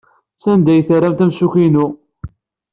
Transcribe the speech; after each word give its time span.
Sanda 0.43 0.69
ay 0.73 0.83
terramt 0.87 1.23
amsukki-inu? 1.25 1.85